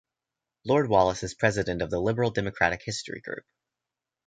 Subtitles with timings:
[0.65, 3.45] Lord Wallace is President of the Liberal Democrat History Group.